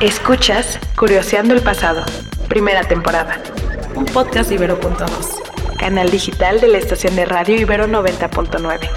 [0.00, 2.04] Escuchas Curioseando el Pasado,
[2.48, 3.42] primera temporada.
[3.94, 5.76] Un podcast Ibero.2.
[5.78, 8.88] Canal digital de la estación de radio Ibero 90.9.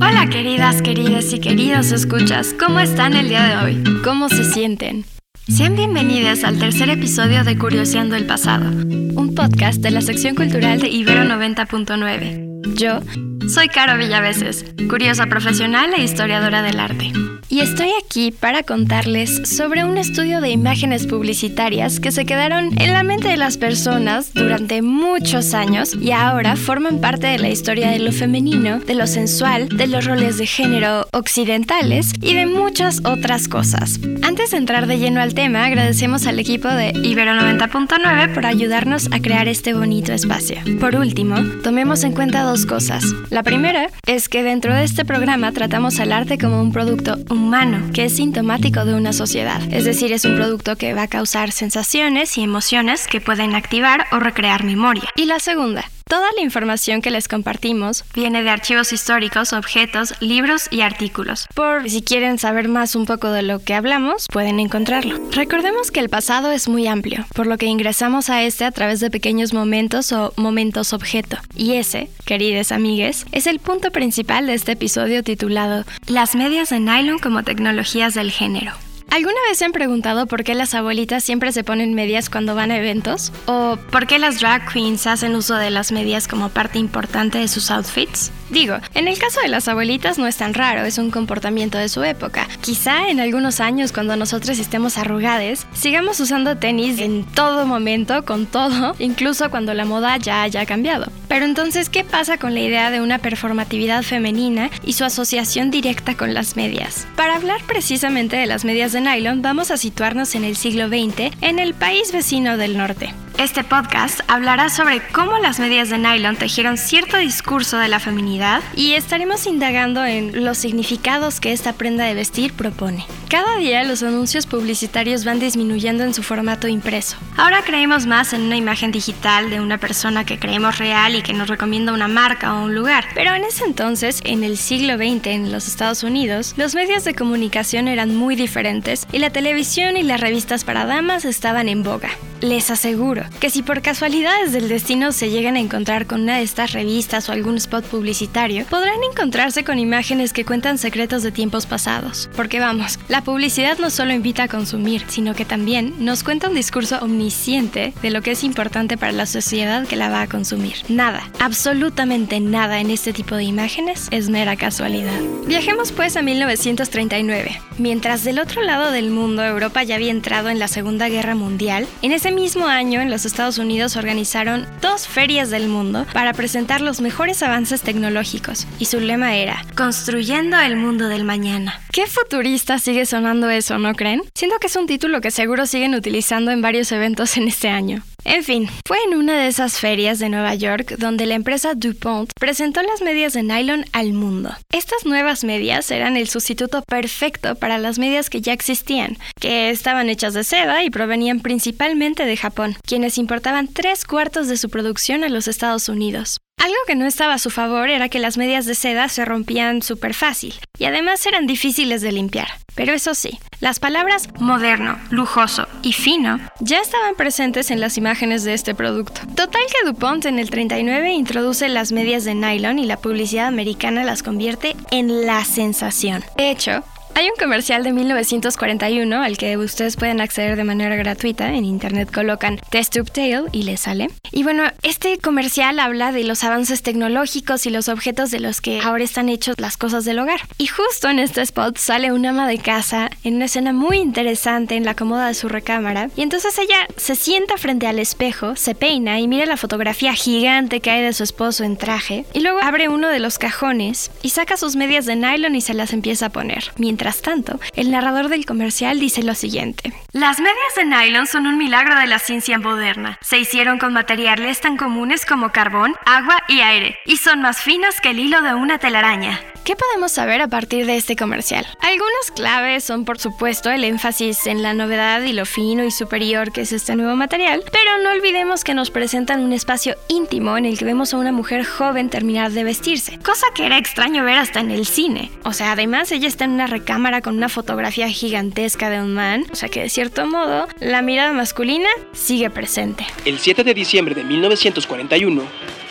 [0.00, 3.84] Hola queridas, queridas y queridos escuchas, ¿cómo están el día de hoy?
[4.04, 5.04] ¿Cómo se sienten?
[5.48, 10.80] Sean bienvenidas al tercer episodio de Curioseando el Pasado, un podcast de la sección cultural
[10.80, 12.74] de Ibero 90.9.
[12.74, 13.00] Yo
[13.48, 17.12] soy Caro Villaveses, curiosa profesional e historiadora del arte.
[17.52, 22.94] Y estoy aquí para contarles sobre un estudio de imágenes publicitarias que se quedaron en
[22.94, 27.90] la mente de las personas durante muchos años y ahora forman parte de la historia
[27.90, 33.04] de lo femenino, de lo sensual, de los roles de género occidentales y de muchas
[33.04, 34.00] otras cosas.
[34.22, 39.10] Antes de entrar de lleno al tema, agradecemos al equipo de Ibero 90.9 por ayudarnos
[39.12, 40.56] a crear este bonito espacio.
[40.80, 43.04] Por último, tomemos en cuenta dos cosas.
[43.32, 47.90] La primera es que dentro de este programa tratamos al arte como un producto humano
[47.94, 49.58] que es sintomático de una sociedad.
[49.72, 54.04] Es decir, es un producto que va a causar sensaciones y emociones que pueden activar
[54.12, 55.04] o recrear memoria.
[55.16, 60.68] Y la segunda, Toda la información que les compartimos viene de archivos históricos, objetos, libros
[60.70, 61.48] y artículos.
[61.54, 65.18] Por si quieren saber más un poco de lo que hablamos, pueden encontrarlo.
[65.30, 69.00] Recordemos que el pasado es muy amplio, por lo que ingresamos a este a través
[69.00, 71.38] de pequeños momentos o momentos objeto.
[71.56, 76.80] Y ese, queridas amigues, es el punto principal de este episodio titulado Las medias de
[76.80, 78.72] nylon como tecnologías del género.
[79.12, 82.70] ¿Alguna vez se han preguntado por qué las abuelitas siempre se ponen medias cuando van
[82.70, 83.30] a eventos?
[83.44, 87.46] ¿O por qué las drag queens hacen uso de las medias como parte importante de
[87.46, 88.32] sus outfits?
[88.52, 91.88] Digo, en el caso de las abuelitas no es tan raro, es un comportamiento de
[91.88, 92.46] su época.
[92.60, 98.44] Quizá en algunos años, cuando nosotros estemos arrugades, sigamos usando tenis en todo momento, con
[98.44, 101.10] todo, incluso cuando la moda ya haya cambiado.
[101.28, 106.14] Pero entonces, ¿qué pasa con la idea de una performatividad femenina y su asociación directa
[106.14, 107.06] con las medias?
[107.16, 111.32] Para hablar precisamente de las medias de nylon, vamos a situarnos en el siglo XX
[111.40, 113.14] en el país vecino del norte.
[113.42, 118.62] Este podcast hablará sobre cómo las medias de nylon tejieron cierto discurso de la feminidad
[118.76, 123.04] y estaremos indagando en los significados que esta prenda de vestir propone.
[123.28, 127.16] Cada día los anuncios publicitarios van disminuyendo en su formato impreso.
[127.36, 131.32] Ahora creemos más en una imagen digital de una persona que creemos real y que
[131.32, 133.06] nos recomienda una marca o un lugar.
[133.14, 137.14] Pero en ese entonces, en el siglo XX en los Estados Unidos, los medios de
[137.14, 142.10] comunicación eran muy diferentes y la televisión y las revistas para damas estaban en boga.
[142.42, 146.42] Les aseguro que si por casualidades del destino se llegan a encontrar con una de
[146.42, 151.66] estas revistas o algún spot publicitario, podrán encontrarse con imágenes que cuentan secretos de tiempos
[151.66, 152.28] pasados.
[152.34, 156.56] Porque vamos, la publicidad no solo invita a consumir, sino que también nos cuenta un
[156.56, 160.74] discurso omnisciente de lo que es importante para la sociedad que la va a consumir.
[160.88, 165.20] Nada, absolutamente nada en este tipo de imágenes es mera casualidad.
[165.46, 167.60] Viajemos pues a 1939.
[167.78, 171.86] Mientras del otro lado del mundo Europa ya había entrado en la Segunda Guerra Mundial,
[172.02, 176.80] en ese mismo año en los Estados Unidos organizaron dos ferias del mundo para presentar
[176.80, 181.80] los mejores avances tecnológicos y su lema era Construyendo el mundo del mañana.
[181.92, 184.22] Qué futurista sigue sonando eso, ¿no creen?
[184.34, 188.02] Siento que es un título que seguro siguen utilizando en varios eventos en este año.
[188.24, 192.30] En fin, fue en una de esas ferias de Nueva York donde la empresa DuPont
[192.38, 194.50] presentó las medias de nylon al mundo.
[194.72, 200.08] Estas nuevas medias eran el sustituto perfecto para las medias que ya existían, que estaban
[200.08, 205.24] hechas de seda y provenían principalmente de Japón, quienes importaban tres cuartos de su producción
[205.24, 206.38] a los Estados Unidos.
[206.62, 209.82] Algo que no estaba a su favor era que las medias de seda se rompían
[209.82, 212.46] súper fácil y además eran difíciles de limpiar.
[212.76, 218.44] Pero eso sí, las palabras moderno, lujoso y fino ya estaban presentes en las imágenes
[218.44, 219.22] de este producto.
[219.34, 224.04] Total que DuPont en el 39 introduce las medias de nylon y la publicidad americana
[224.04, 226.22] las convierte en la sensación.
[226.36, 226.84] De hecho,
[227.14, 231.52] hay un comercial de 1941 al que ustedes pueden acceder de manera gratuita.
[231.52, 234.08] En internet colocan Test Tube Tale y les sale.
[234.30, 238.80] Y bueno, este comercial habla de los avances tecnológicos y los objetos de los que
[238.80, 240.40] ahora están hechos las cosas del hogar.
[240.56, 244.76] Y justo en este spot sale una ama de casa en una escena muy interesante
[244.76, 246.08] en la cómoda de su recámara.
[246.16, 250.80] Y entonces ella se sienta frente al espejo, se peina y mira la fotografía gigante
[250.80, 252.24] que hay de su esposo en traje.
[252.32, 255.74] Y luego abre uno de los cajones y saca sus medias de nylon y se
[255.74, 256.72] las empieza a poner.
[256.78, 259.92] Mientras tanto, el narrador del comercial dice lo siguiente.
[260.12, 263.18] Las medias de nylon son un milagro de la ciencia moderna.
[263.20, 268.00] Se hicieron con materiales tan comunes como carbón, agua y aire, y son más finas
[268.00, 269.40] que el hilo de una telaraña.
[269.64, 271.64] ¿Qué podemos saber a partir de este comercial?
[271.80, 276.50] Algunas claves son por supuesto el énfasis en la novedad y lo fino y superior
[276.50, 280.64] que es este nuevo material, pero no olvidemos que nos presentan un espacio íntimo en
[280.64, 284.38] el que vemos a una mujer joven terminar de vestirse, cosa que era extraño ver
[284.38, 285.30] hasta en el cine.
[285.44, 289.44] O sea, además ella está en una recámara con una fotografía gigantesca de un man,
[289.52, 293.06] o sea que de cierto modo la mirada masculina sigue presente.
[293.24, 295.42] El 7 de diciembre de 1941,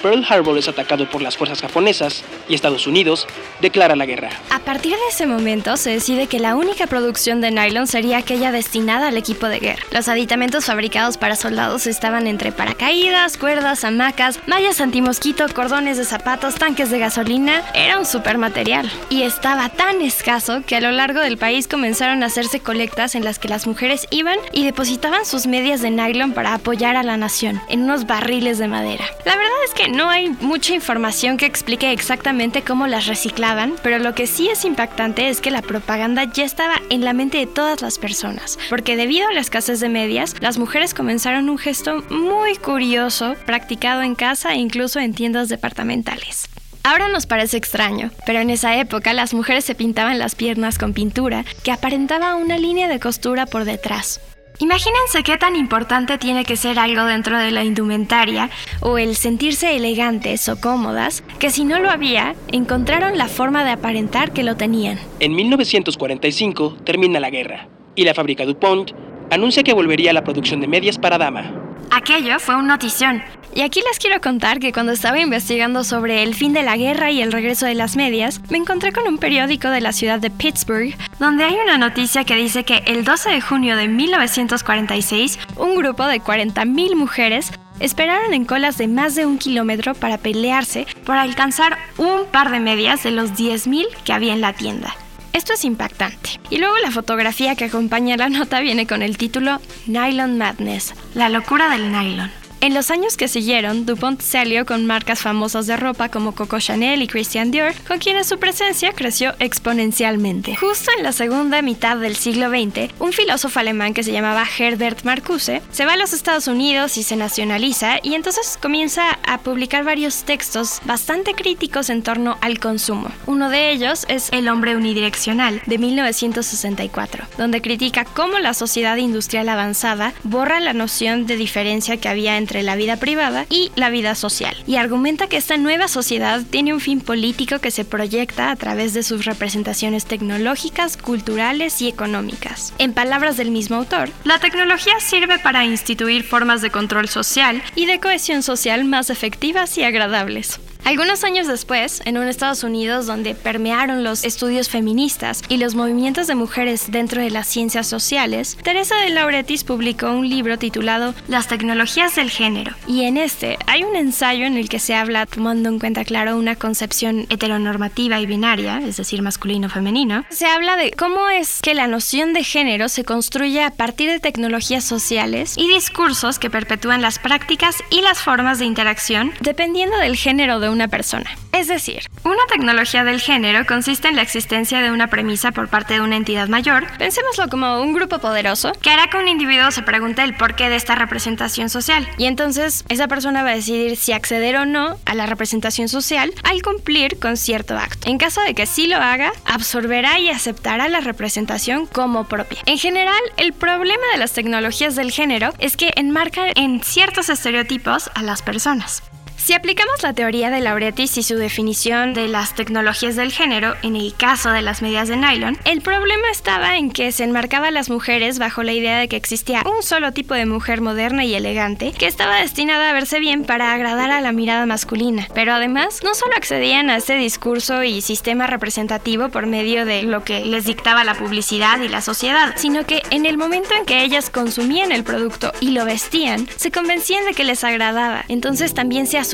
[0.01, 3.27] Pearl Harbor es atacado por las fuerzas japonesas y Estados Unidos
[3.62, 4.30] declara la guerra.
[4.50, 8.51] A partir de ese momento se decide que la única producción de nylon sería aquella
[8.51, 9.83] destinada al equipo de guerra.
[9.92, 16.56] Los aditamentos fabricados para soldados estaban entre paracaídas, cuerdas, hamacas, mallas antimosquito, cordones de zapatos,
[16.56, 17.63] tanques de gasolina.
[17.74, 18.92] Era un super material.
[19.09, 23.24] Y estaba tan escaso que a lo largo del país comenzaron a hacerse colectas en
[23.24, 27.18] las que las mujeres iban y depositaban sus medias de nylon para apoyar a la
[27.18, 29.06] nación en unos barriles de madera.
[29.25, 33.99] La verdad es que no hay mucha información que explique exactamente cómo las reciclaban, pero
[33.99, 37.47] lo que sí es impactante es que la propaganda ya estaba en la mente de
[37.47, 42.03] todas las personas, porque debido a la escasez de medias, las mujeres comenzaron un gesto
[42.09, 46.47] muy curioso practicado en casa e incluso en tiendas departamentales.
[46.83, 50.94] Ahora nos parece extraño, pero en esa época las mujeres se pintaban las piernas con
[50.94, 54.19] pintura que aparentaba una línea de costura por detrás.
[54.61, 59.75] Imagínense qué tan importante tiene que ser algo dentro de la indumentaria o el sentirse
[59.75, 64.57] elegantes o cómodas, que si no lo había, encontraron la forma de aparentar que lo
[64.57, 64.99] tenían.
[65.19, 68.91] En 1945 termina la guerra y la fábrica DuPont
[69.31, 71.51] anuncia que volvería a la producción de medias para dama.
[71.89, 73.23] Aquello fue un notición.
[73.53, 77.12] Y aquí les quiero contar que cuando estaba investigando sobre el fin de la guerra
[77.12, 80.30] y el regreso de las medias, me encontré con un periódico de la ciudad de
[80.30, 85.75] Pittsburgh, donde hay una noticia que dice que el 12 de junio de 1946, un
[85.75, 87.51] grupo de 40.000 mujeres
[87.81, 92.59] esperaron en colas de más de un kilómetro para pelearse por alcanzar un par de
[92.59, 94.95] medias de los 10.000 que había en la tienda.
[95.33, 96.39] Esto es impactante.
[96.50, 101.30] Y luego la fotografía que acompaña la nota viene con el título Nylon Madness, la
[101.30, 102.40] locura del nylon.
[102.63, 106.59] En los años que siguieron, DuPont se alió con marcas famosas de ropa como Coco
[106.59, 110.55] Chanel y Christian Dior, con quienes su presencia creció exponencialmente.
[110.55, 115.03] Justo en la segunda mitad del siglo XX, un filósofo alemán que se llamaba Herbert
[115.05, 119.83] Marcuse se va a los Estados Unidos y se nacionaliza y entonces comienza a publicar
[119.83, 123.09] varios textos bastante críticos en torno al consumo.
[123.25, 129.49] Uno de ellos es El hombre unidireccional de 1964, donde critica cómo la sociedad industrial
[129.49, 133.89] avanzada borra la noción de diferencia que había entre entre la vida privada y la
[133.89, 138.51] vida social, y argumenta que esta nueva sociedad tiene un fin político que se proyecta
[138.51, 142.74] a través de sus representaciones tecnológicas, culturales y económicas.
[142.77, 147.86] En palabras del mismo autor, la tecnología sirve para instituir formas de control social y
[147.86, 150.59] de cohesión social más efectivas y agradables.
[150.83, 156.25] Algunos años después, en un Estados Unidos donde permearon los estudios feministas y los movimientos
[156.25, 161.48] de mujeres dentro de las ciencias sociales, Teresa de Lauretis publicó un libro titulado Las
[161.48, 162.74] tecnologías del género.
[162.88, 166.35] Y en este hay un ensayo en el que se habla, tomando en cuenta, claro,
[166.35, 170.25] una concepción heteronormativa y binaria, es decir, masculino-femenino.
[170.29, 174.19] Se habla de cómo es que la noción de género se construye a partir de
[174.19, 180.18] tecnologías sociales y discursos que perpetúan las prácticas y las formas de interacción dependiendo del
[180.18, 181.29] género de una persona.
[181.61, 185.93] Es decir, una tecnología del género consiste en la existencia de una premisa por parte
[185.93, 189.83] de una entidad mayor, pensémoslo como un grupo poderoso, que hará que un individuo se
[189.83, 192.09] pregunte el porqué de esta representación social.
[192.17, 196.33] Y entonces esa persona va a decidir si acceder o no a la representación social
[196.41, 198.09] al cumplir con cierto acto.
[198.09, 202.57] En caso de que sí lo haga, absorberá y aceptará la representación como propia.
[202.65, 208.09] En general, el problema de las tecnologías del género es que enmarcan en ciertos estereotipos
[208.15, 209.03] a las personas.
[209.44, 213.95] Si aplicamos la teoría de Lauretis y su definición de las tecnologías del género en
[213.95, 217.90] el caso de las medias de nylon, el problema estaba en que se enmarcaba las
[217.90, 221.92] mujeres bajo la idea de que existía un solo tipo de mujer moderna y elegante
[221.92, 225.28] que estaba destinada a verse bien para agradar a la mirada masculina.
[225.33, 230.24] Pero además, no solo accedían a este discurso y sistema representativo por medio de lo
[230.24, 234.04] que les dictaba la publicidad y la sociedad, sino que en el momento en que
[234.04, 238.24] ellas consumían el producto y lo vestían, se convencían de que les agradaba.
[238.28, 239.31] Entonces también se asumían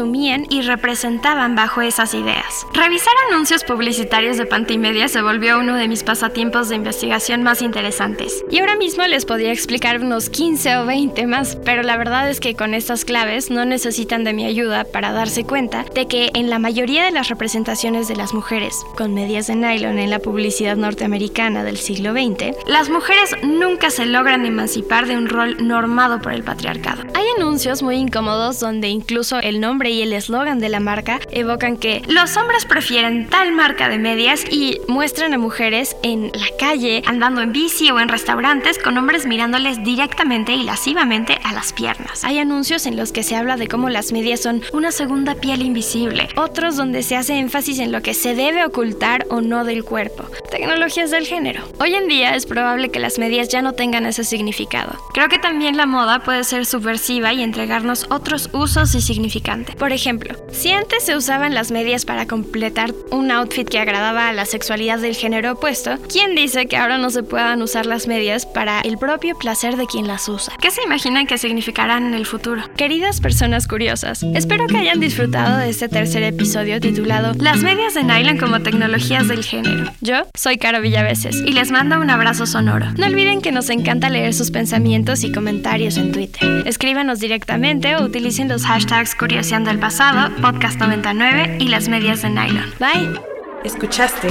[0.49, 2.67] y representaban bajo esas ideas.
[2.71, 8.43] Revisar anuncios publicitarios de Pantimedia se volvió uno de mis pasatiempos de investigación más interesantes.
[8.51, 12.39] Y ahora mismo les podría explicar unos 15 o 20 más, pero la verdad es
[12.39, 16.51] que con estas claves no necesitan de mi ayuda para darse cuenta de que en
[16.51, 20.77] la mayoría de las representaciones de las mujeres con medias de nylon en la publicidad
[20.77, 26.33] norteamericana del siglo XX, las mujeres nunca se logran emancipar de un rol normado por
[26.33, 27.01] el patriarcado.
[27.15, 31.77] Hay anuncios muy incómodos donde incluso el nombre y el eslogan de la marca evocan
[31.77, 37.03] que los hombres prefieren tal marca de medias y muestran a mujeres en la calle,
[37.05, 42.23] andando en bici o en restaurantes con hombres mirándoles directamente y lascivamente a las piernas.
[42.23, 45.61] Hay anuncios en los que se habla de cómo las medias son una segunda piel
[45.61, 49.83] invisible, otros donde se hace énfasis en lo que se debe ocultar o no del
[49.83, 50.25] cuerpo.
[50.49, 51.63] Tecnologías del género.
[51.79, 54.97] Hoy en día es probable que las medias ya no tengan ese significado.
[55.13, 59.75] Creo que también la moda puede ser subversiva y entregarnos otros usos y significantes.
[59.75, 64.33] Por ejemplo, si antes se usaban las medias para completar un outfit que agradaba a
[64.33, 68.45] la sexualidad del género opuesto, ¿quién dice que ahora no se puedan usar las medias
[68.45, 70.55] para el propio placer de quien las usa?
[70.61, 72.63] ¿Qué se imaginan que significarán en el futuro?
[72.77, 78.03] Queridas personas curiosas, espero que hayan disfrutado de este tercer episodio titulado Las medias de
[78.03, 79.91] nylon como tecnologías del género.
[80.01, 82.85] Yo soy Caro Villaveses y les mando un abrazo sonoro.
[82.97, 86.63] No olviden que nos encanta leer sus pensamientos y comentarios en Twitter.
[86.65, 92.73] Escríbanos directamente o utilicen los hashtags Curioseando el Pasado, Podcast99 y las medias de nylon.
[92.79, 93.19] Bye.
[93.63, 94.29] Escuchaste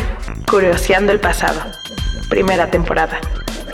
[0.49, 1.61] Curioseando el Pasado,
[2.31, 3.21] primera temporada.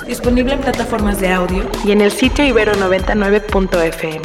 [0.06, 4.22] Disponible en plataformas de audio y en el sitio ibero99.fm.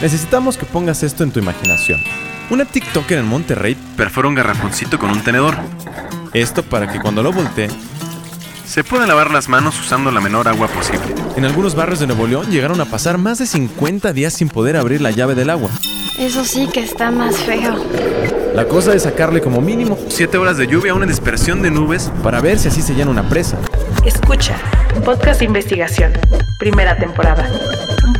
[0.00, 2.00] Necesitamos que pongas esto en tu imaginación.
[2.50, 5.56] Una TikToker en Monterrey perfora un garrafoncito con un tenedor.
[6.34, 7.68] Esto para que cuando lo voltee,
[8.66, 11.14] se puedan lavar las manos usando la menor agua posible.
[11.36, 14.76] En algunos barrios de Nuevo León llegaron a pasar más de 50 días sin poder
[14.76, 15.70] abrir la llave del agua.
[16.18, 17.76] Eso sí que está más feo.
[18.54, 22.12] La cosa es sacarle como mínimo 7 horas de lluvia a una dispersión de nubes
[22.22, 23.58] para ver si así se llena una presa.
[24.04, 24.56] Escucha,
[25.04, 26.12] Podcast de Investigación,
[26.58, 27.50] primera temporada.